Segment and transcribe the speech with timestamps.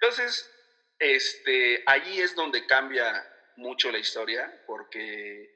[0.00, 0.50] Entonces,
[0.98, 3.24] este, allí es donde cambia
[3.56, 5.54] mucho la historia, porque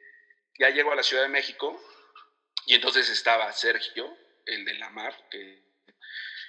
[0.60, 1.80] ya llego a la Ciudad de México
[2.66, 4.16] y entonces estaba Sergio,
[4.46, 5.64] el de la mar, que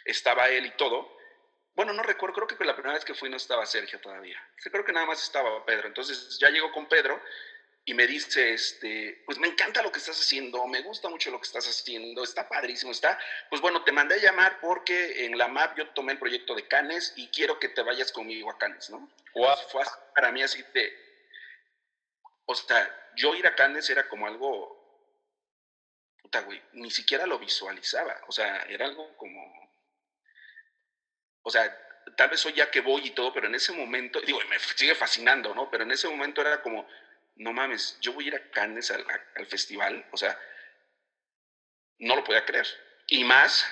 [0.06, 1.18] estaba él y todo.
[1.74, 4.40] Bueno, no recuerdo, creo que la primera vez que fui no estaba Sergio todavía.
[4.58, 5.88] Creo que nada más estaba Pedro.
[5.88, 7.20] Entonces ya llego con Pedro
[7.90, 11.40] y me dice, este, pues me encanta lo que estás haciendo, me gusta mucho lo
[11.40, 13.18] que estás haciendo, está padrísimo, está,
[13.50, 16.68] pues bueno, te mandé a llamar porque en la MAP yo tomé el proyecto de
[16.68, 19.10] Canes y quiero que te vayas conmigo a Canes, ¿no?
[19.72, 19.84] Fue
[20.14, 20.96] para mí así de,
[22.46, 25.10] o sea, yo ir a Canes era como algo,
[26.22, 29.74] puta, güey, ni siquiera lo visualizaba, o sea, era algo como,
[31.42, 31.76] o sea,
[32.16, 34.94] tal vez hoy ya que voy y todo, pero en ese momento, digo, me sigue
[34.94, 35.72] fascinando, ¿no?
[35.72, 36.88] Pero en ese momento era como,
[37.40, 40.38] no mames, yo voy a ir a Cannes al, festival, o sea,
[42.00, 42.68] no lo podía creer.
[43.08, 43.66] Y más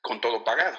[0.00, 0.78] con todo pagado.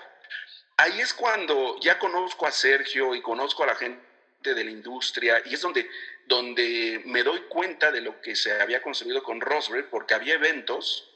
[0.77, 4.01] Ahí es cuando ya conozco a Sergio y conozco a la gente
[4.41, 5.89] de la industria y es donde,
[6.25, 11.09] donde me doy cuenta de lo que se había construido con Roswell, porque había eventos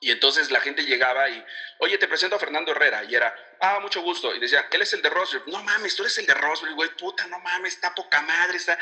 [0.00, 1.44] y entonces la gente llegaba y,
[1.78, 3.04] oye, te presento a Fernando Herrera.
[3.04, 4.34] Y era, ah, mucho gusto.
[4.34, 5.44] Y decía, él es el de Roswell.
[5.46, 8.76] No mames, tú eres el de Roswell, güey, puta, no mames, está poca madre, está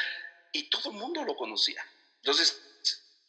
[0.52, 1.84] y todo el mundo lo conocía.
[2.16, 2.60] Entonces,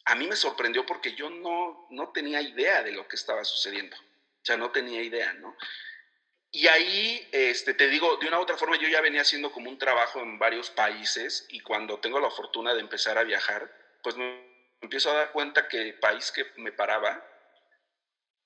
[0.04, 3.96] a mí me sorprendió porque yo no, no tenía idea de lo que estaba sucediendo.
[3.96, 5.56] O sea, no tenía idea, ¿no?
[6.50, 9.70] Y ahí, este, te digo, de una u otra forma, yo ya venía haciendo como
[9.70, 14.16] un trabajo en varios países y cuando tengo la fortuna de empezar a viajar, pues
[14.16, 17.26] me empiezo a dar cuenta que el país que me paraba,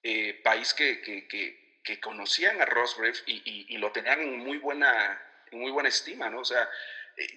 [0.05, 4.39] eh, país que, que, que, que, conocían a Rosgrave y, y, y, lo tenían en
[4.39, 6.41] muy buena, en muy buena estima, ¿no?
[6.41, 6.69] O sea,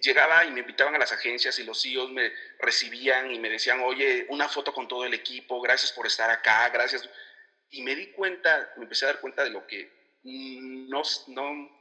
[0.02, 3.80] llegaba y me invitaban a las agencias y los CEOs me recibían y me decían,
[3.82, 7.08] oye, una foto con todo el equipo, gracias por estar acá, gracias.
[7.70, 9.90] Y me di cuenta, me empecé a dar cuenta de lo que
[10.24, 11.80] no, no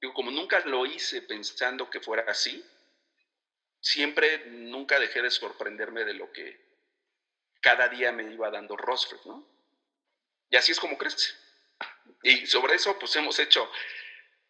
[0.00, 2.64] digo, como nunca lo hice pensando que fuera así,
[3.80, 6.64] siempre nunca dejé de sorprenderme de lo que
[7.60, 9.46] cada día me iba dando Rosford, ¿no?
[10.50, 11.34] Y así es como crece.
[12.22, 13.70] Y sobre eso, pues hemos hecho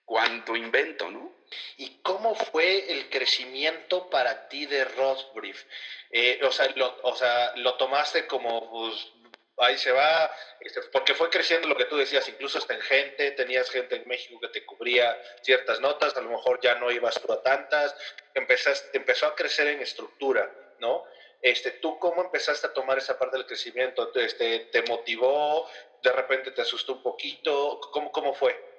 [0.04, 1.32] cuánto invento, ¿no?
[1.76, 5.64] ¿Y cómo fue el crecimiento para ti de Rosbrief?
[6.10, 9.12] Eh, o, sea, lo, o sea, lo tomaste como, pues,
[9.58, 13.30] ahí se va, este, porque fue creciendo lo que tú decías, incluso hasta en gente,
[13.32, 17.20] tenías gente en México que te cubría ciertas notas, a lo mejor ya no ibas
[17.20, 17.94] tú a tantas,
[18.34, 20.50] empezaste, empezó a crecer en estructura,
[20.80, 21.04] ¿no?
[21.40, 24.10] Este, ¿Tú cómo empezaste a tomar esa parte del crecimiento?
[24.14, 25.68] Este, ¿Te motivó?
[26.02, 27.80] ¿De repente te asustó un poquito?
[27.92, 28.73] ¿Cómo, cómo fue?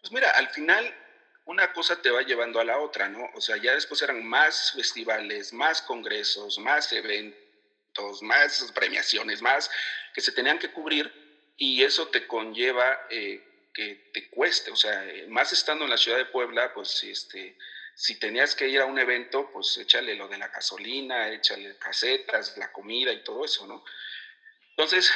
[0.00, 0.94] Pues mira, al final
[1.44, 3.20] una cosa te va llevando a la otra, ¿no?
[3.34, 9.70] O sea, ya después eran más festivales, más congresos, más eventos, más premiaciones, más
[10.12, 11.12] que se tenían que cubrir
[11.56, 13.42] y eso te conlleva eh,
[13.72, 17.56] que te cueste, o sea, eh, más estando en la ciudad de Puebla, pues este,
[17.94, 22.56] si tenías que ir a un evento, pues échale lo de la gasolina, échale casetas,
[22.56, 23.82] la comida y todo eso, ¿no?
[24.76, 25.10] Entonces,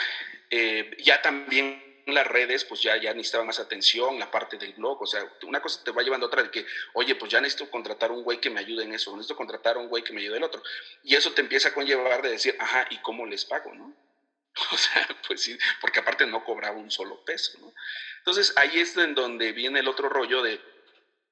[0.50, 5.02] eh, ya también las redes, pues ya, ya necesitaba más atención, la parte del blog,
[5.02, 7.70] o sea, una cosa te va llevando a otra de que, oye, pues ya necesito
[7.70, 10.36] contratar un güey que me ayude en eso, necesito contratar un güey que me ayude
[10.36, 10.62] en el otro.
[11.04, 13.94] Y eso te empieza a conllevar de decir, ajá, ¿y cómo les pago, no?
[14.72, 17.72] O sea, pues sí, porque aparte no cobraba un solo peso, ¿no?
[18.18, 20.60] Entonces ahí es en donde viene el otro rollo de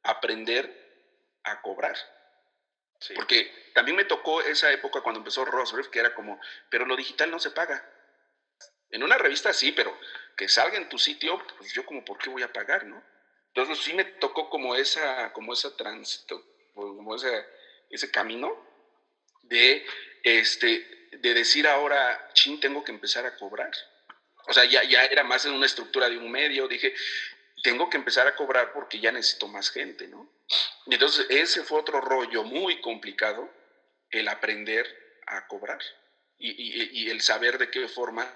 [0.03, 1.97] aprender a cobrar.
[3.15, 7.31] Porque también me tocó esa época cuando empezó Rosberg, que era como, pero lo digital
[7.31, 7.83] no se paga.
[8.91, 9.97] En una revista sí, pero
[10.37, 13.03] que salga en tu sitio, pues yo como, ¿por qué voy a pagar, no?
[13.49, 18.51] Entonces sí me tocó como esa, como esa tránsito, como ese, camino
[19.43, 19.85] de,
[20.23, 23.71] este, de decir ahora, chin, tengo que empezar a cobrar.
[24.47, 26.95] O sea, ya, ya era más en una estructura de un medio, dije,
[27.63, 30.31] tengo que empezar a cobrar porque ya necesito más gente, ¿no?
[30.87, 33.51] Entonces ese fue otro rollo muy complicado,
[34.11, 35.79] el aprender a cobrar
[36.39, 38.27] y, y el saber de qué forma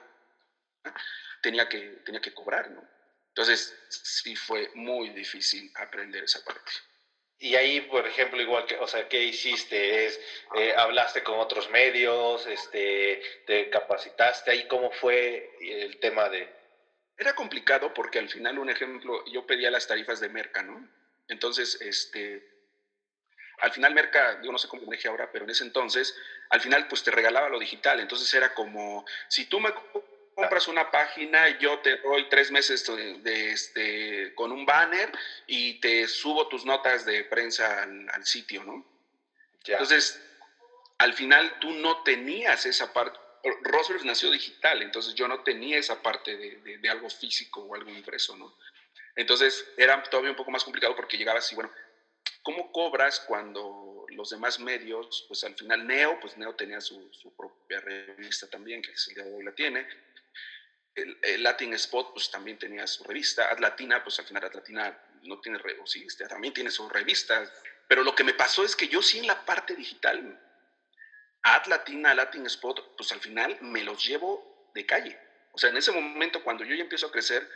[1.44, 2.82] tenía que, tenía que cobrar, ¿no?
[3.28, 6.72] Entonces, sí fue muy difícil aprender esa parte.
[7.38, 10.06] Y ahí, por ejemplo, igual que, o sea, ¿qué hiciste?
[10.06, 10.18] Es,
[10.56, 12.46] eh, ¿Hablaste con otros medios?
[12.46, 14.52] Este, ¿Te capacitaste?
[14.52, 16.48] ¿Ahí cómo fue el tema de...?
[17.18, 20.88] Era complicado porque al final, un ejemplo, yo pedía las tarifas de Merca, ¿no?
[21.28, 22.42] Entonces, este,
[23.58, 26.16] al final Merca, yo no sé cómo maneje ahora, pero en ese entonces,
[26.48, 28.00] al final, pues te regalaba lo digital.
[28.00, 29.74] Entonces era como, si tú me
[30.34, 32.84] compras una página, yo te doy tres meses
[33.22, 35.10] de, este, con un banner
[35.46, 38.84] y te subo tus notas de prensa al, sitio, ¿no?
[39.66, 40.20] Entonces,
[40.98, 43.18] al final tú no tenías esa parte.
[43.62, 47.90] Rosberg nació digital, entonces yo no tenía esa parte de, de, algo físico o algo
[47.90, 48.56] impreso, ¿no?
[49.16, 51.70] Entonces era todavía un poco más complicado porque llegaba así, bueno,
[52.42, 57.34] ¿cómo cobras cuando los demás medios, pues al final Neo, pues Neo tenía su, su
[57.36, 59.86] propia revista también, que es el día de hoy la tiene,
[60.94, 65.58] el, Latin Spot pues también tenía su revista, Atlatina, pues al final Atlatina no tiene,
[65.80, 67.50] o sí, este, también tiene su revista,
[67.88, 70.40] pero lo que me pasó es que yo sí en la parte digital
[71.44, 75.18] Ad Latina, Latin Spot, pues al final me los llevo de calle.
[75.52, 77.46] O sea, en ese momento, cuando yo ya empiezo a crecer,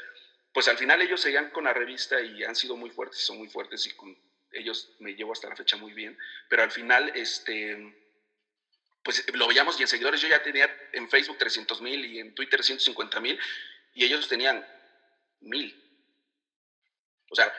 [0.52, 3.49] pues al final ellos seguían con la revista y han sido muy fuertes, son muy
[3.49, 4.14] fuertes y con
[4.52, 6.19] ellos me llevo hasta la fecha muy bien,
[6.50, 8.07] pero al final, este,
[9.08, 12.34] pues lo veíamos y en seguidores yo ya tenía en Facebook 300 mil y en
[12.34, 13.40] Twitter 150 mil
[13.94, 14.62] y ellos tenían
[15.40, 15.75] mil.
[17.31, 17.50] O sea,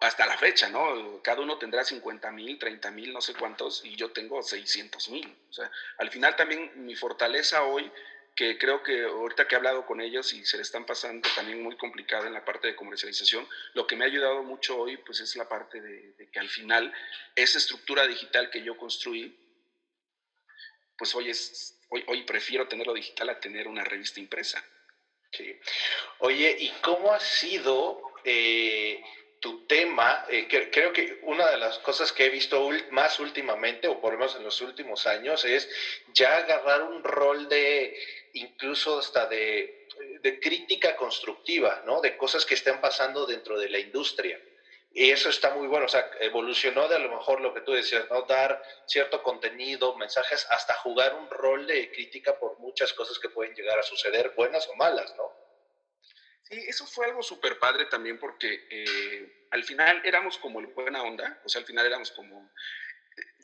[0.00, 1.22] hasta la fecha, ¿no?
[1.22, 5.34] Cada uno tendrá 50 mil, 30 mil, no sé cuántos, y yo tengo 600 mil.
[5.48, 7.90] O sea, al final también mi fortaleza hoy,
[8.36, 11.62] que creo que ahorita que he hablado con ellos y se le están pasando también
[11.62, 15.20] muy complicada en la parte de comercialización, lo que me ha ayudado mucho hoy, pues
[15.20, 16.92] es la parte de, que al final
[17.36, 19.38] esa estructura digital que yo construí,
[21.02, 24.64] pues hoy, es, hoy, hoy prefiero tenerlo digital a tener una revista impresa.
[25.32, 25.52] Sí.
[26.20, 28.00] Oye, ¿y cómo ha sido...
[28.22, 29.02] Eh
[29.42, 34.00] tu tema, eh, creo que una de las cosas que he visto más últimamente, o
[34.00, 35.68] por lo menos en los últimos años, es
[36.14, 37.92] ya agarrar un rol de,
[38.34, 39.88] incluso hasta de,
[40.22, 42.00] de crítica constructiva, ¿no?
[42.00, 44.40] De cosas que están pasando dentro de la industria.
[44.94, 47.72] Y eso está muy bueno, o sea, evolucionó de a lo mejor lo que tú
[47.72, 48.22] decías, ¿no?
[48.22, 53.54] Dar cierto contenido, mensajes, hasta jugar un rol de crítica por muchas cosas que pueden
[53.54, 55.32] llegar a suceder, buenas o malas, ¿no?
[56.42, 61.02] Sí, eso fue algo súper padre también porque eh, al final éramos como el buena
[61.02, 62.52] onda, o sea, al final éramos como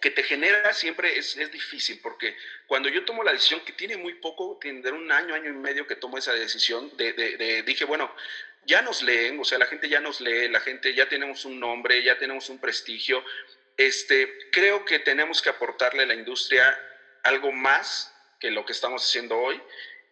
[0.01, 2.37] que te genera siempre es, es, difícil, porque
[2.67, 5.87] cuando yo tomo la decisión, que tiene muy poco, tendrá un año, año y medio
[5.87, 8.15] que tomo esa decisión, de, de, dije, bueno,
[8.69, 11.59] ya nos leen, o sea, la gente ya nos lee, la gente ya tenemos un
[11.59, 13.25] nombre, ya tenemos un prestigio,
[13.77, 16.79] este, creo que tenemos que aportarle a la industria
[17.23, 19.61] algo más que lo que estamos haciendo hoy,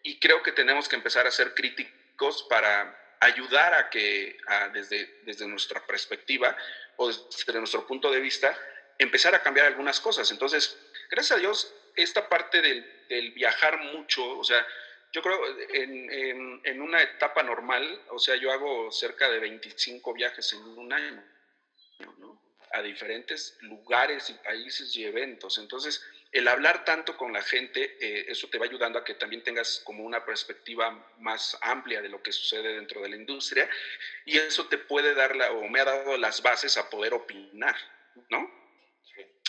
[0.03, 4.39] y creo que tenemos que empezar a ser críticos para ayudar a que,
[4.73, 6.57] desde, desde nuestra perspectiva
[6.97, 8.59] o desde nuestro punto de vista,
[8.99, 10.31] empezar a cambiar algunas cosas.
[10.31, 10.79] Entonces,
[11.11, 14.67] gracias a Dios, esta parte del, viajar mucho, o sea,
[15.17, 15.41] yo creo
[15.73, 20.93] en, en, una etapa normal, o sea, yo hago cerca de 25 viajes en un
[20.93, 21.25] año,
[22.19, 22.39] ¿no?
[22.73, 25.57] a diferentes lugares y países y eventos.
[25.57, 29.43] Entonces, el hablar tanto con la gente, eh, eso te va ayudando a que también
[29.43, 33.71] tengas como una perspectiva más amplia de lo que sucede dentro de la industria
[34.27, 37.77] y eso te puede dar la, o me ha dado las bases a poder opinar,
[38.29, 38.51] ¿no?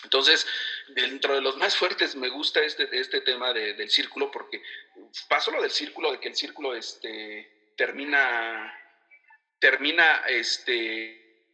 [0.04, 0.46] Entonces,
[0.90, 4.62] dentro de los más fuertes me gusta este, este tema del círculo porque
[5.28, 8.74] paso lo del círculo, de que el círculo este, termina,
[9.60, 11.46] termina este,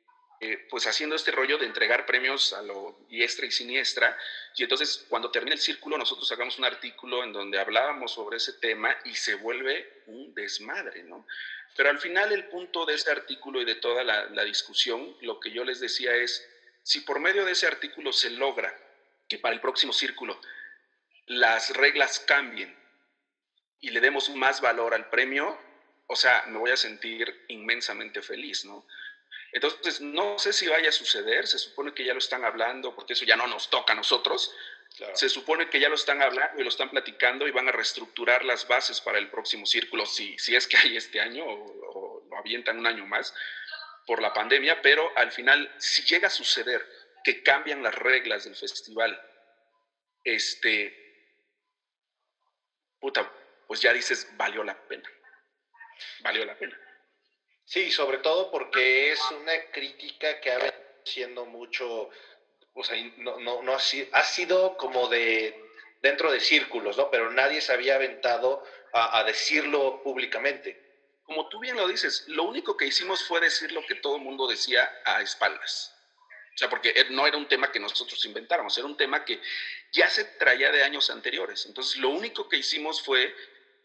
[0.42, 4.18] eh, pues haciendo este rollo de entregar premios a lo diestra y siniestra.
[4.58, 8.54] Y entonces cuando termina el círculo nosotros sacamos un artículo en donde hablábamos sobre ese
[8.54, 11.26] tema y se vuelve un desmadre, ¿no?
[11.78, 15.50] Pero al final el punto de ese artículo y de toda la discusión, lo que
[15.50, 16.48] yo les decía es,
[16.84, 18.78] si por medio de ese artículo se logra
[19.28, 20.40] que para el próximo círculo
[21.26, 22.78] las reglas cambien
[23.80, 25.58] y le demos más valor al premio,
[26.08, 28.86] o sea, me voy a sentir inmensamente feliz, ¿no?
[29.54, 33.14] Entonces, no sé si vaya a suceder, se supone que ya lo están hablando, porque
[33.14, 34.52] eso ya no nos toca a nosotros.
[35.14, 38.44] Se supone que ya lo están hablando y lo están platicando y van a reestructurar
[38.46, 42.38] las bases para el próximo círculo, si, si es que hay este año o, lo
[42.38, 43.34] avientan un año más
[44.06, 46.86] por la pandemia, pero al final, si llega a suceder
[47.24, 49.20] que cambian las reglas del festival,
[50.24, 50.96] este,
[53.00, 53.32] puta,
[53.68, 55.10] pues ya dices, valió la pena,
[56.20, 56.78] valió la pena.
[57.66, 62.10] Sí, sobre todo porque es una crítica que ha venido siendo mucho,
[62.74, 65.60] o sea, no, no, no ha, sido, ha sido como de
[66.02, 67.10] dentro de círculos, ¿no?
[67.10, 70.83] Pero nadie se había aventado a, a, decirlo públicamente.
[71.24, 74.22] Como tú bien lo dices, lo único que hicimos fue decir lo que todo el
[74.22, 75.94] mundo decía a espaldas.
[76.54, 79.42] O sea, porque no era un tema que nosotros inventáramos, era un tema que
[79.92, 81.66] ya se traía de años anteriores.
[81.66, 83.36] Entonces, lo único que hicimos fue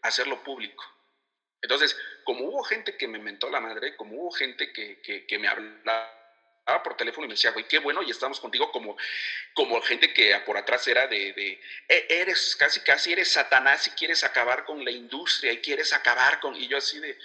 [0.01, 0.83] hacerlo público.
[1.61, 5.47] Entonces, como hubo gente que me mentó la madre, como hubo gente que, que, me
[5.47, 6.18] hablaba
[6.83, 8.97] por teléfono y me decía, güey, qué bueno, y estamos contigo como,
[9.53, 13.91] como gente que por atrás era de, de, e, eres casi, casi eres Satanás y
[13.91, 17.17] quieres acabar con la industria y quieres acabar con, y yo así de,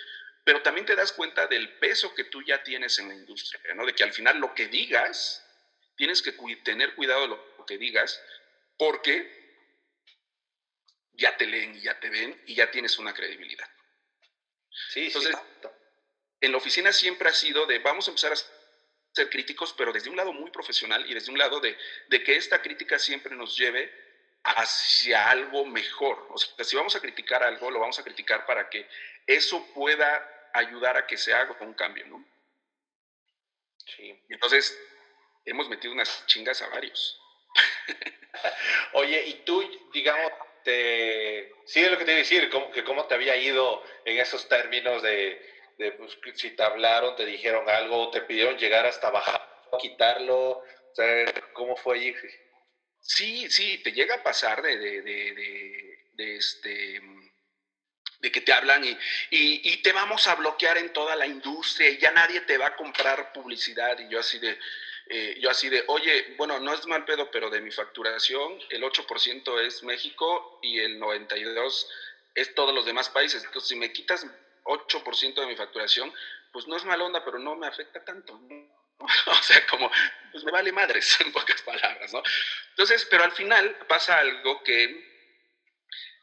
[0.44, 3.86] pero también te das cuenta del peso que tú ya tienes en la industria, ¿no?
[3.86, 5.44] De que al final lo que digas,
[5.96, 6.32] tienes que
[6.64, 8.20] tener cuidado de lo que digas,
[8.76, 9.44] porque
[11.12, 13.68] ya te leen y ya te ven y ya tienes una credibilidad.
[14.90, 15.36] Sí, Entonces,
[16.40, 18.36] en la oficina siempre ha sido de vamos a empezar a
[19.14, 21.76] ser críticos, pero desde un lado muy profesional y desde un lado de,
[22.08, 23.92] de que esta crítica siempre nos lleve
[24.42, 26.26] hacia algo mejor.
[26.30, 28.86] O sea, si vamos a criticar algo, lo vamos a criticar para que
[29.26, 32.24] eso pueda ayudar a que se haga un cambio, ¿no?
[33.86, 34.18] Sí.
[34.30, 34.78] entonces,
[35.44, 37.20] hemos metido unas chingas a varios.
[38.94, 40.32] Oye, y tú, digamos,
[40.64, 41.52] te...
[41.66, 44.18] sí es lo que te iba a decir, ¿cómo, que cómo te había ido en
[44.18, 49.10] esos términos de, de pues, si te hablaron, te dijeron algo, te pidieron llegar hasta
[49.10, 49.40] bajar,
[49.80, 52.14] quitarlo, o sea, ¿cómo fue allí?
[53.00, 55.02] Sí, sí, te llega a pasar de, de,
[56.12, 57.00] de, este
[58.20, 58.96] de que te hablan y,
[59.30, 62.76] y, te vamos a bloquear en toda la industria y ya nadie te va a
[62.76, 64.58] comprar publicidad y yo así de,
[65.06, 68.82] eh, yo así de, oye, bueno, no es mal pedo, pero de mi facturación el
[68.82, 71.86] 8% es México y el 92%
[72.34, 73.44] es todos los demás países.
[73.44, 74.26] Entonces, si me quitas
[74.64, 76.12] 8% de mi facturación,
[76.52, 78.40] pues no es mal onda, pero no me afecta tanto.
[78.98, 79.90] o sea, como,
[80.32, 82.22] pues me vale madres, en pocas palabras, ¿no?
[82.70, 85.12] Entonces, pero al final pasa algo que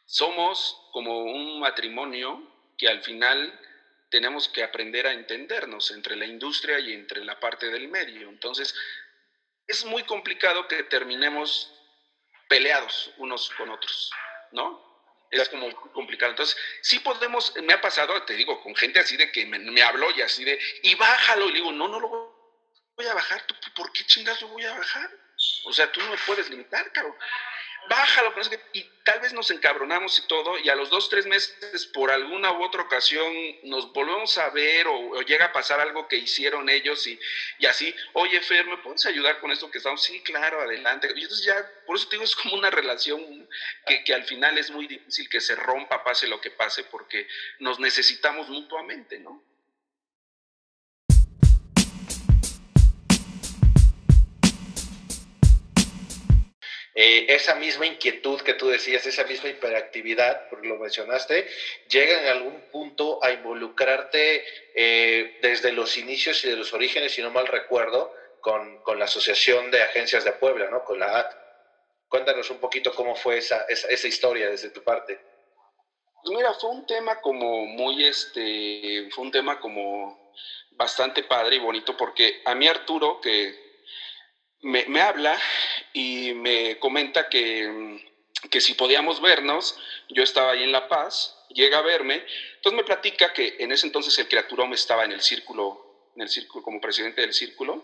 [0.05, 3.59] somos como un matrimonio que al final
[4.09, 8.27] tenemos que aprender a entendernos entre la industria y entre la parte del medio.
[8.27, 8.75] Entonces,
[9.67, 11.71] es muy complicado que terminemos
[12.49, 14.11] peleados unos con otros,
[14.51, 14.90] ¿no?
[15.31, 16.31] Es como complicado.
[16.31, 20.11] Entonces, sí podemos, me ha pasado, te digo, con gente así de que me, habló
[20.11, 22.09] y así de, y bájalo, y le digo, no, no lo
[22.97, 23.43] voy a bajar,
[23.75, 25.09] ¿por qué chingas lo voy a bajar?
[25.63, 27.15] O sea, tú no me puedes limitar, cabrón
[27.89, 28.33] bájalo,
[28.73, 32.51] y tal vez nos encabronamos y todo, y a los dos, tres meses, por alguna
[32.51, 33.33] u otra ocasión,
[33.63, 37.19] nos volvemos a ver o, llega a pasar algo que hicieron ellos y,
[37.59, 40.01] y, así, oye, Fer, ¿me puedes ayudar con esto que estamos?
[40.03, 41.11] Sí, claro, adelante.
[41.15, 43.47] Y entonces ya, por eso te digo, es como una relación
[43.85, 47.27] que, que al final es muy difícil que se rompa, pase lo que pase, porque
[47.59, 49.43] nos necesitamos mutuamente, ¿no?
[57.03, 61.47] Eh, esa misma inquietud que tú decías, esa misma hiperactividad, porque lo mencionaste,
[61.89, 67.23] llega en algún punto a involucrarte eh, desde los inicios y de los orígenes, si
[67.23, 70.83] no mal recuerdo, con, con, la Asociación de Agencias de Puebla, ¿no?
[70.83, 71.35] Con la AT.
[72.07, 75.19] Cuéntanos un poquito cómo fue esa, esa, esa historia desde tu parte.
[76.23, 80.33] Pues mira, fue un tema como muy, este, fue un tema como
[80.73, 83.70] bastante padre y bonito, porque a mí Arturo, que
[84.61, 85.39] me, habla
[85.93, 87.99] y me comenta que,
[88.49, 89.77] que, si podíamos vernos,
[90.09, 92.23] yo estaba ahí en La Paz, llega a verme,
[92.55, 96.29] entonces me platica que en ese entonces el Creaturón estaba en el círculo, en el
[96.29, 97.83] círculo como presidente del círculo,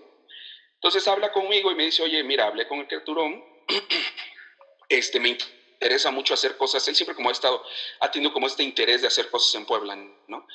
[0.75, 3.43] entonces habla conmigo y me dice, oye, mira, hablé con el Creaturón,
[4.89, 7.63] este, me interesa mucho hacer cosas, él siempre como ha estado,
[7.99, 9.95] ha tenido como este interés de hacer cosas en Puebla,
[10.27, 10.47] ¿no?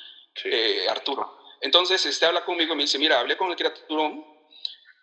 [0.45, 1.39] Eh, Arturo.
[1.61, 4.32] Entonces, este, habla conmigo y me dice, mira, hablé con el Creaturón,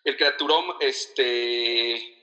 [0.04, 2.18] el Creaturón, este,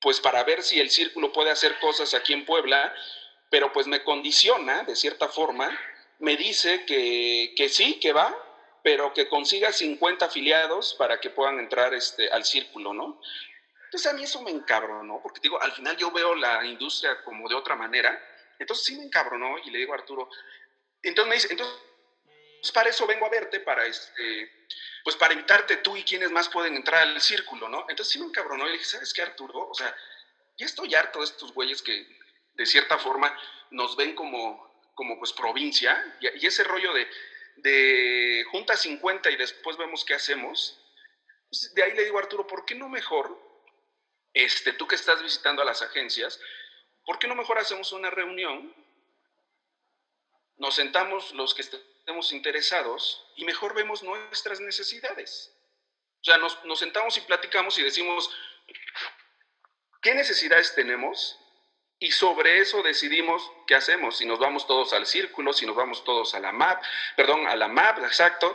[0.00, 2.94] pues para ver si el círculo puede hacer cosas aquí en Puebla,
[3.50, 5.76] pero pues me condiciona, de cierta forma,
[6.18, 8.36] me dice que, que sí, que va,
[8.82, 13.20] pero que consiga 50 afiliados para que puedan entrar este, al círculo, ¿no?
[13.86, 17.48] Entonces a mí eso me encabronó, porque digo, al final yo veo la industria como
[17.48, 18.20] de otra manera,
[18.58, 20.28] entonces sí me encabronó y le digo a Arturo,
[21.02, 21.76] entonces me dice, entonces
[22.72, 24.66] para eso vengo a verte, para este,
[25.04, 27.86] pues para invitarte tú y quienes más pueden entrar al círculo, ¿no?
[27.88, 29.68] Entonces sí me encabronó y le dije, ¿sabes qué, Arturo?
[29.68, 29.94] O sea,
[30.56, 32.06] ya estoy harto de estos güeyes que
[32.54, 33.36] de cierta forma
[33.70, 37.08] nos ven como, como pues provincia y, ese rollo de,
[37.56, 40.80] de junta 50 y después vemos qué hacemos.
[41.50, 43.38] Pues de ahí le digo, Arturo, ¿por qué no mejor,
[44.32, 46.40] este, tú que estás visitando a las agencias,
[47.04, 48.74] ¿por qué no mejor hacemos una reunión?
[50.56, 51.62] Nos sentamos los que
[52.04, 55.50] estemos interesados y mejor vemos nuestras necesidades.
[56.20, 58.30] O sea, nos, nos sentamos y platicamos y decimos,
[60.02, 61.38] ¿qué necesidades tenemos?
[61.98, 66.04] Y sobre eso decidimos qué hacemos, si nos vamos todos al círculo, si nos vamos
[66.04, 66.84] todos a la MAP,
[67.16, 68.54] perdón, a la MAP, exacto,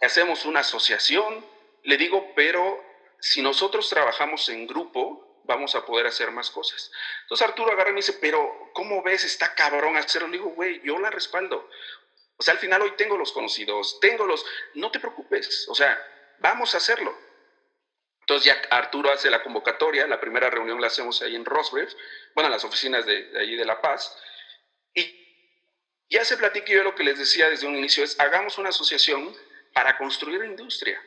[0.00, 1.44] hacemos una asociación,
[1.82, 2.82] le digo, pero
[3.20, 6.90] si nosotros trabajamos en grupo, vamos a poder hacer más cosas.
[7.24, 9.24] Entonces Arturo agarra y me dice, pero ¿cómo ves?
[9.24, 10.28] Está cabrón hacerlo.
[10.28, 11.68] Le digo, güey, yo la respaldo.
[12.38, 14.44] O sea, al final hoy tengo los conocidos, tengo los...
[14.74, 16.00] No te preocupes, o sea,
[16.38, 17.16] vamos a hacerlo.
[18.20, 21.88] Entonces ya Arturo hace la convocatoria, la primera reunión la hacemos ahí en Rosbrev,
[22.34, 24.16] bueno, en las oficinas de, de allí de La Paz,
[24.94, 25.18] y
[26.10, 29.34] ya se platica yo lo que les decía desde un inicio, es hagamos una asociación
[29.72, 31.02] para construir industria,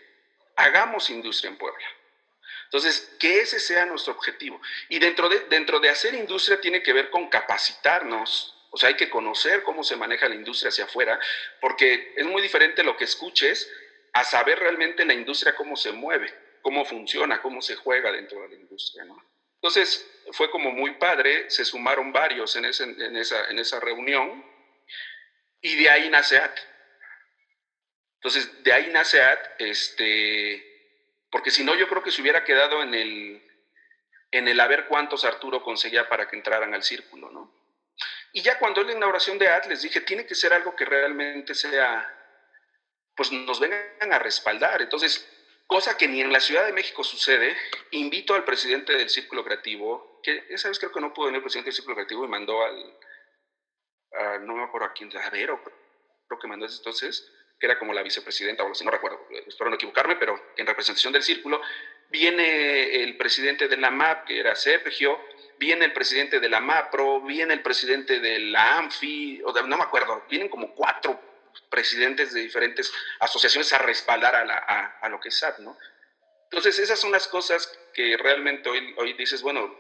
[0.56, 1.88] hagamos industria en Puebla.
[2.66, 4.62] Entonces, que ese sea nuestro objetivo.
[4.88, 8.96] Y dentro de, dentro de hacer industria tiene que ver con capacitarnos, o sea, hay
[8.96, 11.20] que conocer cómo se maneja la industria hacia afuera,
[11.60, 13.70] porque es muy diferente lo que escuches
[14.14, 18.50] a saber realmente la industria cómo se mueve, cómo funciona, cómo se juega dentro de
[18.50, 19.22] la industria, ¿no?
[19.56, 24.44] Entonces, fue como muy padre, se sumaron varios en, esa reunión
[25.62, 26.58] y de ahí nace AT.
[28.16, 30.66] Entonces, de ahí nace AT, este,
[31.30, 33.44] porque si no, yo creo que se hubiera quedado en el,
[34.32, 37.61] en el a ver cuántos Arturo conseguía para que entraran al círculo, ¿no?
[38.34, 40.86] Y ya cuando es la inauguración de AT, les dije, tiene que ser algo que
[40.86, 42.08] realmente sea,
[43.16, 44.82] pues nos vengan a respaldar.
[44.82, 45.28] Entonces,
[45.68, 47.58] cosa que ni en la Ciudad de México sucede,
[47.92, 51.44] invito al presidente del Círculo Creativo, que esa vez creo que no pudo venir el
[51.44, 55.62] presidente del Círculo Creativo y mandó al, no me acuerdo a quién, a Vero,
[56.28, 59.70] creo que mandó entonces, que era como la vicepresidenta, o lo sé, no recuerdo, espero
[59.70, 61.62] no equivocarme, pero en representación del Círculo,
[62.10, 65.20] viene el presidente de la MAP, que era Sergio,
[65.62, 69.84] viene el presidente de la MAPRO, viene el presidente de la ANFI, o no me
[69.84, 71.22] acuerdo, vienen como cuatro
[71.70, 75.78] presidentes de diferentes asociaciones a respaldar a, lo que es SAT, ¿no?
[76.46, 79.72] Entonces, esas son las cosas que realmente hoy, hoy dices, bueno,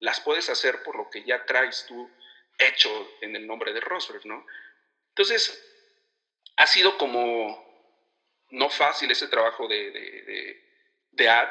[0.00, 2.10] las puedes hacer por lo que ya traes tú
[2.58, 4.44] hecho en el nombre de Rosberg, ¿no?
[5.10, 5.62] Entonces,
[6.56, 7.64] ha sido como
[8.50, 10.64] no fácil ese trabajo de, de,
[11.12, 11.48] de, AD,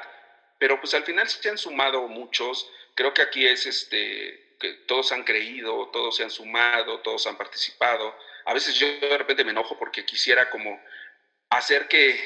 [0.60, 2.70] pero pues al final se han sumado muchos.
[3.00, 7.38] Creo que aquí es este, que todos han creído, todos se han sumado, todos han
[7.38, 8.14] participado
[8.50, 10.82] a veces yo de repente me enojo porque quisiera como
[11.52, 12.20] hacer que,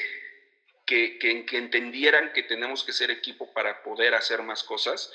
[0.86, 5.12] que, que, entendieran que tenemos que ser equipo para poder hacer más cosas.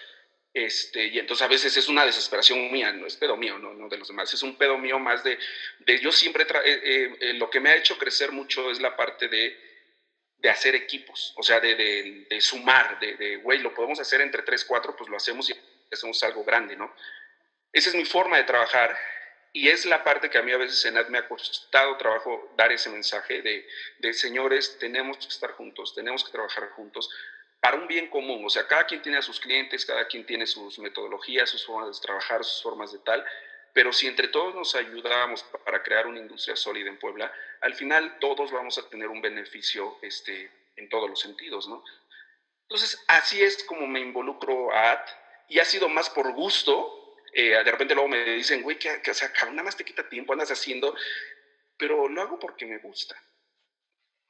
[0.54, 3.90] Este, y entonces a veces es una desesperación mía, no es pedo mío, no, no
[3.90, 5.40] de los demás, es un pedo mío más de,
[5.80, 8.96] de yo siempre, eh, eh, eh, lo que me ha hecho crecer mucho es la
[8.96, 9.69] parte de,
[10.42, 11.76] de hacer equipos, o sea, de,
[12.30, 15.56] de, sumar, de, güey, lo podemos hacer entre tres, cuatro, pues lo hacemos y
[15.92, 16.94] hacemos algo grande, ¿no?
[17.74, 18.98] Esa es mi forma de trabajar
[19.52, 22.54] y es la parte que a mí a veces en AD me ha costado trabajo
[22.56, 23.68] dar ese mensaje de,
[24.00, 27.10] de, señores, tenemos que estar juntos, tenemos que trabajar juntos
[27.60, 28.46] para un bien común.
[28.46, 32.00] O sea, cada quien tiene a sus clientes, cada quien tiene sus metodologías, sus formas
[32.00, 33.26] de trabajar, sus formas de tal,
[33.80, 38.20] pero si entre todos nos ayudamos para crear una industria sólida en Puebla, al final
[38.20, 41.82] todos vamos a tener un beneficio este, en todos los sentidos, ¿no?
[42.64, 45.06] Entonces, así es como me involucro a AD
[45.48, 49.12] y ha sido más por gusto eh, de repente luego me dicen, güey, que, que,
[49.12, 50.94] o sea, nada más te quita tiempo, andas haciendo,
[51.78, 53.16] pero lo hago porque me gusta.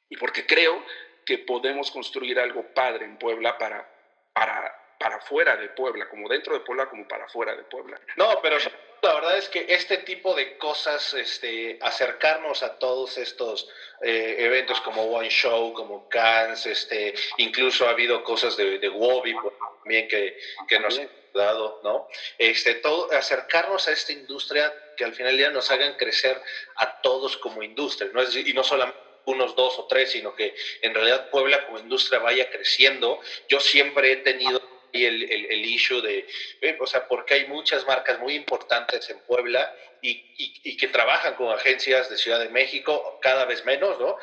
[0.10, 0.86] Y porque creo
[1.26, 3.90] que podemos construir algo padre en Puebla para,
[4.32, 8.00] para, para fuera de Puebla, como dentro de Puebla, como para fuera de Puebla.
[8.16, 8.60] No, pero
[9.02, 13.68] la verdad es que este tipo de cosas, este, acercarnos a todos estos
[14.02, 19.36] eh, eventos como One Show, como Cannes, este, incluso ha habido cosas de, de Wobby
[19.84, 21.00] también que, que nos
[21.34, 22.08] dado, ¿no?
[22.38, 26.42] Este, todo, acercarnos a esta industria que al final del día nos hagan crecer
[26.76, 28.22] a todos como industria, ¿no?
[28.22, 32.20] Es y no solamente unos dos o tres, sino que en realidad Puebla como industria
[32.20, 33.20] vaya creciendo.
[33.48, 34.60] Yo siempre he tenido
[34.94, 36.26] el, el, el issue de,
[36.62, 39.72] eh, o sea, porque hay muchas marcas muy importantes en Puebla
[40.02, 44.18] y, y, y, que trabajan con agencias de Ciudad de México, cada vez menos, ¿no?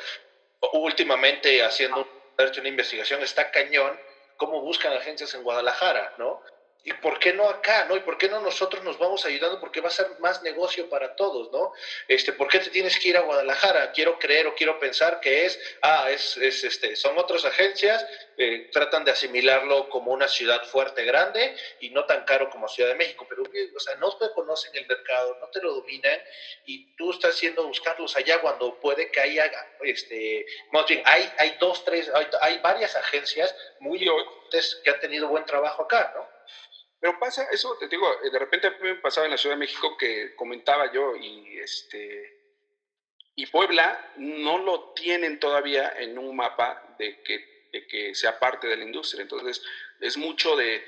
[0.73, 2.07] Últimamente haciendo
[2.59, 3.99] una investigación está cañón
[4.37, 6.41] cómo buscan agencias en Guadalajara, ¿no?
[6.83, 7.97] ¿Y por qué no acá, no?
[7.97, 9.59] ¿Y por qué no nosotros nos vamos ayudando?
[9.59, 11.73] Porque va a ser más negocio para todos, ¿no?
[12.07, 13.91] Este, ¿Por qué te tienes que ir a Guadalajara?
[13.91, 18.05] Quiero creer o quiero pensar que es, ah, es, es este, son otras agencias,
[18.37, 22.89] eh, tratan de asimilarlo como una ciudad fuerte, grande y no tan caro como Ciudad
[22.91, 26.19] de México, pero, o sea, no te conocen el mercado, no te lo dominan
[26.65, 31.57] y tú estás haciendo buscarlos allá cuando puede que haya, este, más bien, hay, hay
[31.59, 36.36] dos, tres, hay, hay varias agencias muy importantes que han tenido buen trabajo acá, ¿no?
[36.99, 40.35] Pero pasa, eso te digo, de repente me pasaba en la Ciudad de México que
[40.35, 42.37] comentaba yo y este
[43.39, 48.65] y Puebla no lo tienen todavía en un mapa de que, de que sea parte
[48.65, 49.21] de la industria.
[49.21, 49.61] Entonces,
[49.99, 50.83] es mucho de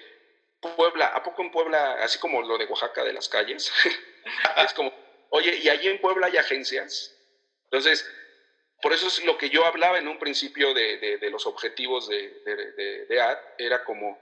[0.59, 1.07] Puebla.
[1.09, 3.71] ¿A poco en Puebla, así como lo de Oaxaca de las calles?
[4.65, 4.91] es como,
[5.29, 7.15] oye, ¿y allí en Puebla hay agencias?
[7.65, 8.09] Entonces,
[8.81, 12.09] por eso es lo que yo hablaba en un principio de, de, de los objetivos
[12.09, 14.19] de, de AD, era como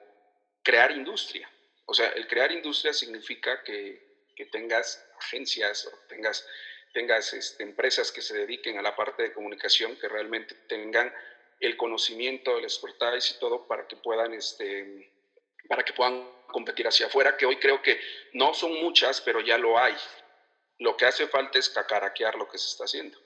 [0.64, 1.50] crear industria.
[1.88, 4.06] O sea, el crear industria significa que,
[4.52, 6.48] tengas agencias o tengas,
[6.94, 11.12] tengas este, empresas que se dediquen a la parte de comunicación, que realmente tengan
[11.60, 15.12] el conocimiento, el expertise y todo para que puedan, este,
[15.68, 18.00] para que puedan competir hacia afuera, que hoy creo que
[18.34, 19.96] no son muchas, pero ya lo hay.
[20.78, 23.18] Lo que hace falta es cacaraquear lo que se está haciendo.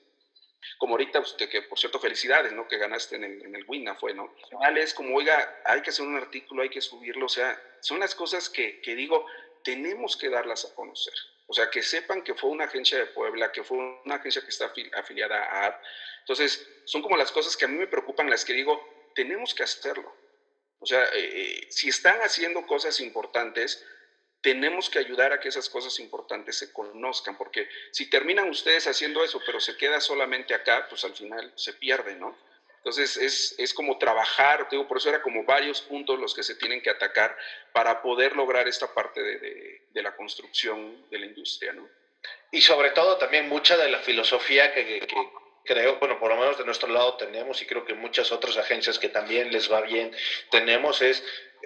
[0.77, 2.67] Como ahorita usted, que por cierto, felicidades, ¿no?
[2.67, 4.33] Que ganaste en el, en el WINA, fue, ¿no?
[4.75, 8.15] Es como, oiga, hay que hacer un artículo, hay que subirlo, o sea, son las
[8.15, 9.25] cosas que, que digo,
[9.63, 11.13] tenemos que darlas a conocer.
[11.47, 14.49] O sea, que sepan que fue una agencia de Puebla, que fue una agencia que
[14.49, 15.75] está afiliada a AD.
[16.19, 19.63] Entonces, son como las cosas que a mí me preocupan, las que digo, tenemos que
[19.63, 20.15] hacerlo.
[20.79, 23.85] O sea, eh, eh, si están haciendo cosas importantes,
[24.41, 29.23] tenemos que ayudar a que esas cosas importantes se conozcan, porque si terminan ustedes haciendo
[29.23, 32.35] eso, pero se queda solamente acá, pues al final se pierde, ¿no?
[32.77, 36.55] Entonces es, es como trabajar, digo, por eso era como varios puntos los que se
[36.55, 37.37] tienen que atacar
[37.71, 41.87] para poder lograr esta parte de, de, la construcción de la industria, ¿no?
[42.51, 45.15] Y sobre todo también mucha de la filosofía que, que,
[45.63, 48.99] creo, bueno, por lo menos de nuestro lado tenemos y creo que muchas otras agencias
[48.99, 50.11] que también les va bien
[50.49, 51.23] tenemos es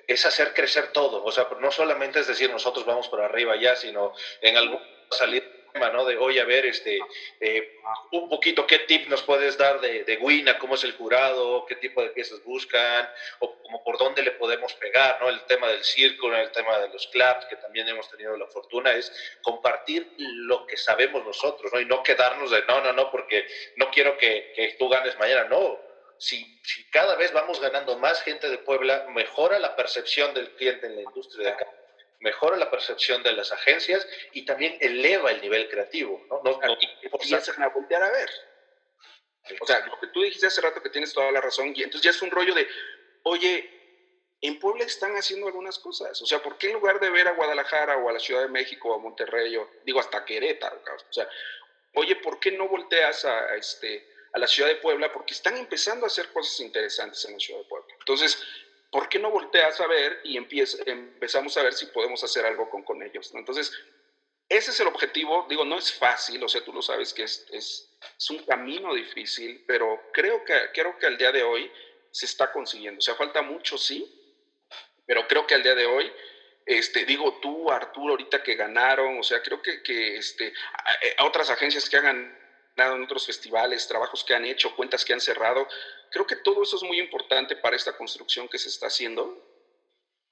[0.08, 3.76] es hacer crecer todo, o sea, no solamente es decir nosotros vamos por arriba ya,
[3.76, 4.78] sino en algún
[5.10, 5.42] salir
[5.76, 6.06] ¿no?
[6.06, 7.00] De, hoy a ver, este,
[7.40, 7.80] eh,
[8.12, 10.58] un poquito, ¿qué tip nos puedes dar de, de Wina?
[10.58, 11.66] ¿Cómo es el jurado?
[11.66, 13.10] ¿Qué tipo de piezas buscan?
[13.40, 15.30] O como por dónde le podemos pegar, ¿no?
[15.30, 18.94] El tema del círculo, el tema de los claps, que también hemos tenido la fortuna,
[18.94, 19.12] es
[19.42, 21.80] compartir lo que sabemos nosotros, ¿no?
[21.80, 25.46] Y no quedarnos de, no, no, no, porque no quiero que, que tú ganes mañana,
[25.46, 25.80] no.
[26.18, 30.88] Si, si cada vez vamos ganando más gente de Puebla, mejora la percepción del cliente
[30.88, 31.68] en la industria de acá
[32.20, 36.26] mejora la percepción de las agencias y también eleva el nivel creativo.
[36.30, 36.42] ¿no?
[36.44, 38.30] no, no empiezan a voltear a ver.
[39.62, 42.02] O sea, lo que tú dijiste hace rato que tienes toda la razón, y entonces
[42.02, 42.68] ya es un rollo de,
[43.24, 43.70] oye,
[44.42, 46.20] en Puebla están haciendo algunas cosas.
[46.22, 48.50] O sea, ¿por qué en lugar de ver a Guadalajara o a la Ciudad de
[48.50, 51.30] México o a Monterrey, o, digo hasta Querétaro, o sea,
[51.94, 55.12] oye, ¿por qué no volteas a, este, a la Ciudad de Puebla?
[55.12, 57.94] Porque están empezando a hacer cosas interesantes en la Ciudad de Puebla.
[58.00, 58.44] Entonces,
[58.96, 62.82] ¿por qué no volteas a ver y empezamos a ver si podemos hacer algo con,
[62.82, 63.30] con ellos?
[63.36, 63.70] Entonces,
[64.48, 65.46] ese es el objetivo.
[65.50, 68.94] Digo, no es fácil, o sea, tú lo sabes que es, es, es, un camino
[68.94, 71.70] difícil, pero creo que, creo que al día de hoy
[72.10, 73.00] se está consiguiendo.
[73.00, 74.10] O sea, falta mucho, sí,
[75.06, 76.10] pero creo que al día de hoy,
[76.66, 80.54] este, digo tú, Arturo, ahorita que ganaron, o sea, creo que, que este,
[81.18, 82.34] a, otras agencias que hagan
[82.78, 85.68] en otros festivales, trabajos que han hecho, cuentas que han cerrado.
[86.12, 89.42] Creo que todo eso es muy importante para esta construcción que se está haciendo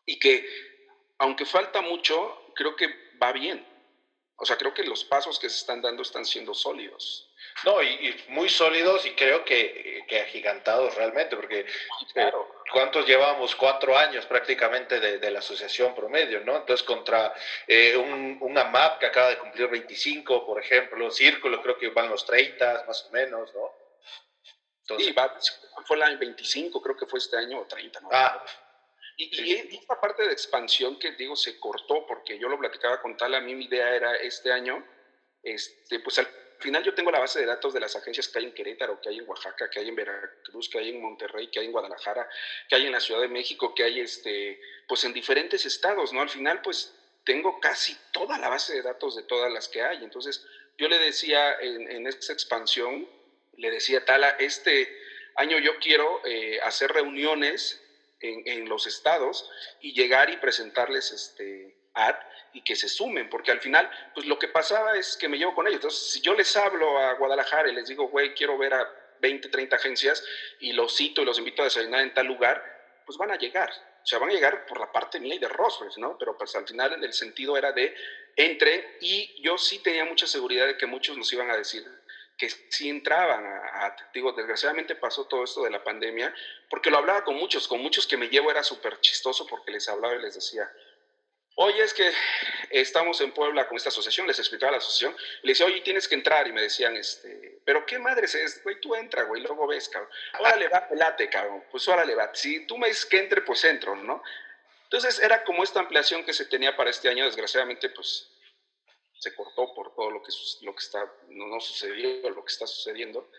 [0.06, 0.46] y que,
[1.20, 2.90] aunque falta mucho, creo que
[3.22, 3.66] va bien.
[4.36, 7.33] O sea, creo que los pasos que se están dando están siendo sólidos.
[7.66, 11.66] No, y, muy sólidos y creo que, que agigantados realmente, porque
[12.14, 12.64] claro.
[12.72, 13.56] ¿cuántos llevamos?
[13.56, 16.58] Cuatro años prácticamente de, la asociación promedio, ¿no?
[16.58, 17.34] Entonces, contra
[17.68, 22.10] eh, un, una MAP que acaba de cumplir 25, por ejemplo, Círculo creo que van
[22.10, 23.72] los 30, más o menos, ¿no?
[24.82, 25.34] Entonces, sí, va,
[25.86, 28.10] fue el año 25, creo que fue este año, o 30, ¿no?
[28.12, 28.44] Ah,
[29.16, 33.16] y, y, esta parte de expansión que digo se cortó porque yo lo platicaba con
[33.16, 34.86] tal, a mí mi idea era este año,
[35.42, 36.28] este, pues al
[36.64, 39.10] final yo tengo la base de datos de las agencias que hay en Querétaro, que
[39.10, 42.28] hay en Oaxaca, que hay en Veracruz, que hay en Monterrey, que hay en Guadalajara,
[42.68, 46.22] que hay en la Ciudad de México, que hay este, pues en diferentes estados, ¿no?
[46.22, 50.04] Al final, pues tengo casi toda la base de datos de todas las que hay.
[50.04, 50.46] Entonces,
[50.78, 53.08] yo le decía en, en esta expansión,
[53.58, 54.90] le decía Tala, este
[55.36, 57.82] año yo quiero eh, hacer reuniones
[58.20, 59.50] en, en, los estados
[59.82, 62.16] y llegar y presentarles este, ad
[62.54, 65.56] y que se sumen, porque al final, pues lo que pasaba es que me llevo
[65.56, 65.78] con ellos.
[65.78, 68.88] Entonces, si yo les hablo a Guadalajara y les digo, güey, quiero ver a
[69.20, 70.24] 20, 30 agencias
[70.60, 72.64] y los cito y los invito a desayunar en tal lugar,
[73.06, 73.72] pues van a llegar.
[74.04, 76.18] O sea, van a llegar por la parte mía y de Roswell, ¿no?
[76.18, 77.96] Pero pues al final el sentido era de
[78.36, 81.86] entre y yo sí tenía mucha seguridad de que muchos nos iban a decir
[82.38, 86.34] que sí entraban a, a, digo, desgraciadamente pasó todo esto de la pandemia,
[86.70, 89.88] porque lo hablaba con muchos, con muchos que me llevo era súper chistoso porque les
[89.88, 90.70] hablaba y les decía,
[91.56, 92.12] Oye, es que
[92.72, 96.16] estamos en Puebla con esta asociación, les explicaba la asociación, le decía, oye, tienes que
[96.16, 99.88] entrar, y me decían, este, pero qué madre es, güey, tú entra, güey, luego ves,
[99.88, 103.64] cabrón, órale, va, pelate, cabrón, pues órale, va, si tú me dices que entre, pues
[103.66, 104.24] entro, ¿no?
[104.86, 108.32] Entonces era como esta ampliación que se tenía para este año, desgraciadamente, pues
[109.20, 112.66] se cortó por todo lo que, lo que está, no, no sucedió, lo que está
[112.66, 113.30] sucediendo,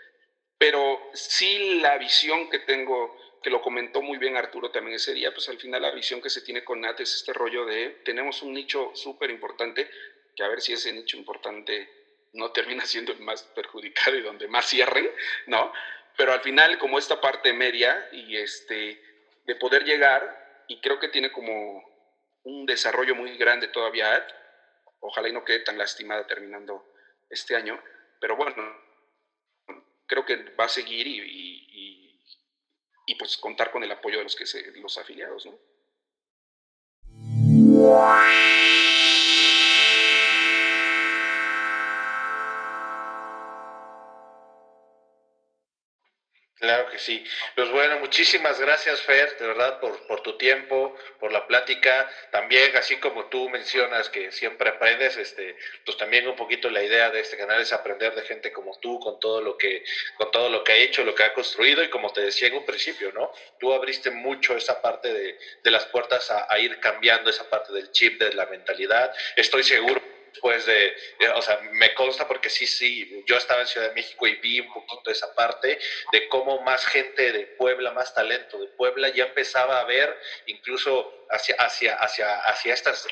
[0.57, 5.30] pero sí la visión que tengo que lo comentó muy bien Arturo también ese día,
[5.30, 8.40] pues al final la visión que se tiene con NAT es este rollo de tenemos
[8.40, 9.90] un nicho súper importante,
[10.35, 11.90] que a ver si ese nicho importante
[12.33, 15.11] no termina siendo el más perjudicado y donde más cierren,
[15.46, 15.70] ¿no?
[16.16, 19.02] Pero al final, como esta parte media y este,
[19.44, 21.85] de poder llegar, y creo que tiene como
[22.44, 24.26] un desarrollo muy grande todavía,
[25.00, 26.83] ojalá y no quede tan lastimada terminando
[27.28, 27.78] este año,
[28.20, 28.54] pero bueno,
[30.07, 31.54] creo que va a seguir y, y
[32.04, 32.04] y
[33.14, 35.59] pues contar con el apoyo de los, que se, los afiliados, ¿no?
[46.64, 47.22] Claro que sí.
[47.55, 52.09] Pues bueno, muchísimas gracias, Fer, de verdad, por, por tu tiempo, por la plática.
[52.31, 57.11] También, así como tú mencionas que siempre aprendes, este, pues también un poquito la idea
[57.11, 59.85] de este canal es aprender de gente como tú, con todo lo que,
[60.16, 62.55] con todo lo que ha hecho, lo que ha construido, y como te decía en
[62.55, 63.31] un principio, ¿no?
[63.61, 67.74] Tú abriste mucho esa parte de, de las puertas a, a ir cambiando esa parte
[67.74, 69.12] del chip, de la mentalidad.
[69.37, 70.97] Estoy seguro después de,
[71.37, 74.61] o sea, me consta porque sí, sí, yo estaba en Ciudad de México y vi
[74.61, 75.79] un poquito esa parte
[76.11, 80.14] de cómo más gente de Puebla, más talento de Puebla ya empezaba a ver
[80.47, 83.07] incluso hacia, hacia, hacia, hacia, estas,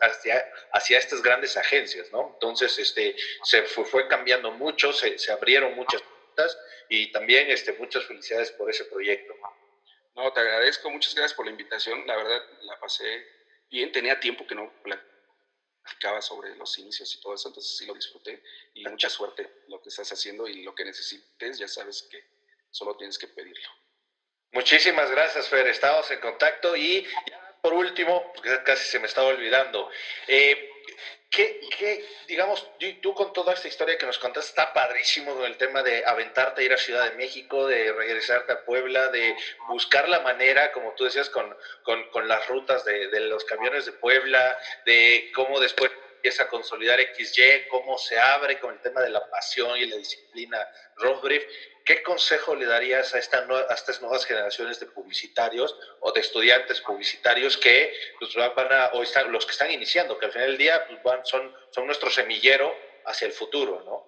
[0.00, 2.30] hacia, hacia estas grandes agencias, ¿no?
[2.34, 6.56] Entonces, este, se fue, fue cambiando mucho, se, se abrieron muchas puertas
[6.88, 9.34] y también este, muchas felicidades por ese proyecto.
[10.14, 13.26] No, te agradezco, muchas gracias por la invitación, la verdad la pasé
[13.70, 14.72] bien, tenía tiempo que no
[15.90, 18.42] platicaba sobre los inicios y todo eso, entonces sí lo disfruté
[18.74, 22.24] y mucha suerte lo que estás haciendo y lo que necesites, ya sabes que
[22.70, 23.68] solo tienes que pedirlo.
[24.52, 28.32] Muchísimas gracias, Fer, estamos en contacto y ya por último,
[28.64, 29.90] casi se me estaba olvidando,
[30.26, 30.69] eh,
[31.30, 32.66] ¿Qué, qué, digamos,
[33.00, 36.60] tú con toda esta historia que nos contaste, está padrísimo con el tema de aventarte
[36.60, 39.36] a ir a Ciudad de México, de regresarte a Puebla, de
[39.68, 43.86] buscar la manera, como tú decías, con, con, con las rutas de, de, los camiones
[43.86, 49.00] de Puebla, de cómo después empieza a consolidar XY, cómo se abre con el tema
[49.00, 51.44] de la pasión y la disciplina Roadbrief.
[51.90, 56.80] ¿Qué consejo le darías a, esta a estas nuevas generaciones de publicitarios o de estudiantes
[56.82, 60.58] publicitarios que pues, van a, o están, los que están iniciando, que al final del
[60.58, 62.72] día pues, van, son, son nuestro semillero
[63.06, 64.06] hacia el futuro, ¿no?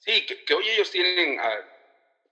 [0.00, 1.64] Sí, que, que hoy ellos tienen a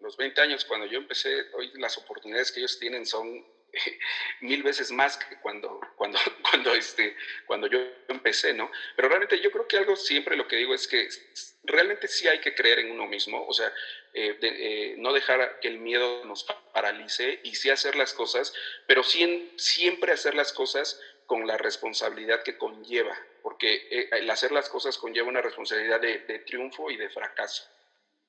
[0.00, 3.46] los 20 años, cuando yo empecé, hoy las oportunidades que ellos tienen son
[4.40, 6.18] mil veces más que cuando, cuando,
[6.50, 8.70] cuando, este, cuando yo empecé, ¿no?
[8.96, 11.09] Pero realmente yo creo que algo siempre lo que digo es que
[11.64, 13.72] realmente sí hay que creer en uno mismo, o sea,
[14.12, 18.52] eh, eh, no dejar que el miedo nos paralice y sí hacer las cosas,
[18.86, 20.98] pero siempre hacer las cosas
[21.30, 26.18] con la responsabilidad que conlleva, porque eh, el hacer las cosas conlleva una responsabilidad de,
[26.40, 27.62] triunfo y de fracaso.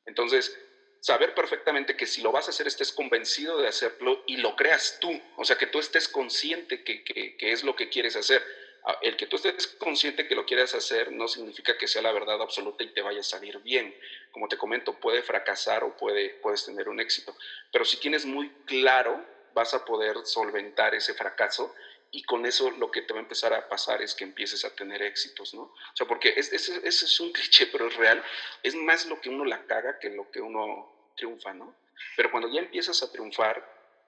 [0.05, 0.55] Entonces,
[0.99, 4.99] saber perfectamente que si lo vas a hacer estés convencido de hacerlo y lo creas
[5.01, 8.45] tú, o sea, que tú estés consciente que, es lo que quieres hacer.
[8.85, 12.11] Ah, el que tú estés consciente que lo quieres hacer no significa que sea la
[12.11, 13.95] verdad absoluta y te vaya a salir bien.
[14.31, 17.35] Como te comento, puede fracasar o puede, puedes tener un éxito,
[17.71, 21.73] pero si tienes muy claro, vas a poder solventar ese fracaso
[22.11, 24.75] y con eso lo que te va a empezar a pasar es que empieces a
[24.75, 25.61] tener éxitos, ¿no?
[25.61, 28.21] O sea, porque ese es, un cliché, pero es real.
[28.61, 31.75] Es más lo que uno la caga que lo que uno triunfa, ¿no?
[32.17, 33.65] Pero cuando ya empiezas a triunfar,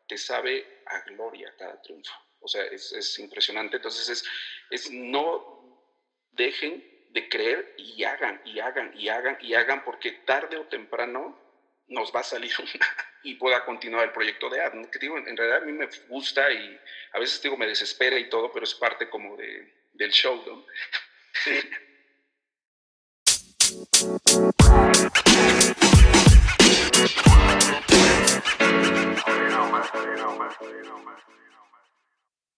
[0.07, 2.13] te sabe a gloria cada triunfo.
[2.41, 3.77] O sea, es, es impresionante.
[3.77, 4.25] Entonces, es,
[4.69, 5.63] es no
[6.31, 11.39] dejen de creer y hagan, y hagan, y hagan, y hagan, porque tarde o temprano
[11.87, 12.87] nos va a salir una
[13.23, 14.73] y pueda continuar el proyecto de ad.
[14.91, 16.79] Que digo, en realidad a mí me gusta y
[17.13, 20.65] a veces digo me desespera y todo, pero es parte como de, del show, ¿no?